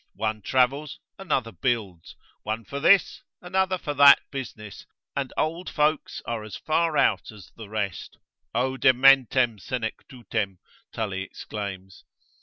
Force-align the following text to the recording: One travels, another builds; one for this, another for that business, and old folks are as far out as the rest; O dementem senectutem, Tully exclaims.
One 0.15 0.41
travels, 0.41 0.97
another 1.19 1.51
builds; 1.51 2.15
one 2.41 2.65
for 2.65 2.79
this, 2.79 3.21
another 3.39 3.77
for 3.77 3.93
that 3.93 4.19
business, 4.31 4.83
and 5.15 5.31
old 5.37 5.69
folks 5.69 6.23
are 6.25 6.41
as 6.43 6.55
far 6.55 6.97
out 6.97 7.29
as 7.31 7.51
the 7.55 7.69
rest; 7.69 8.17
O 8.55 8.77
dementem 8.77 9.59
senectutem, 9.59 10.57
Tully 10.91 11.21
exclaims. 11.21 12.03